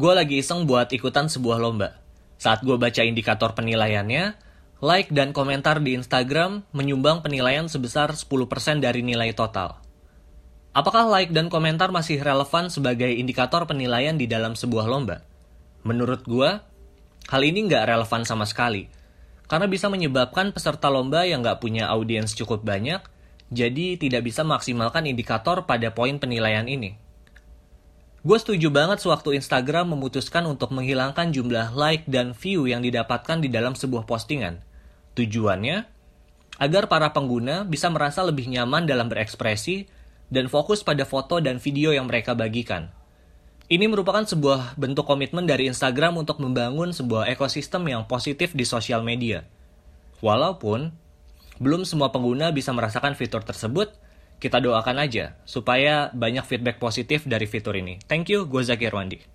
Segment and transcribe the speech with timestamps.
[0.00, 2.00] Gue lagi iseng buat ikutan sebuah lomba.
[2.40, 4.32] Saat gue baca indikator penilaiannya,
[4.80, 8.24] like dan komentar di Instagram menyumbang penilaian sebesar 10%
[8.80, 9.76] dari nilai total.
[10.72, 15.20] Apakah like dan komentar masih relevan sebagai indikator penilaian di dalam sebuah lomba?
[15.84, 16.48] Menurut gue,
[17.28, 18.88] hal ini nggak relevan sama sekali.
[19.52, 23.04] Karena bisa menyebabkan peserta lomba yang nggak punya audiens cukup banyak,
[23.52, 27.09] jadi tidak bisa maksimalkan indikator pada poin penilaian ini.
[28.20, 33.48] Gue setuju banget sewaktu Instagram memutuskan untuk menghilangkan jumlah like dan view yang didapatkan di
[33.48, 34.60] dalam sebuah postingan.
[35.16, 35.88] Tujuannya,
[36.60, 39.88] agar para pengguna bisa merasa lebih nyaman dalam berekspresi
[40.28, 42.92] dan fokus pada foto dan video yang mereka bagikan.
[43.72, 49.00] Ini merupakan sebuah bentuk komitmen dari Instagram untuk membangun sebuah ekosistem yang positif di sosial
[49.00, 49.48] media.
[50.20, 50.92] Walaupun
[51.56, 53.96] belum semua pengguna bisa merasakan fitur tersebut,
[54.40, 58.00] kita doakan aja supaya banyak feedback positif dari fitur ini.
[58.08, 59.20] Thank you, gue Zaki Irwandi.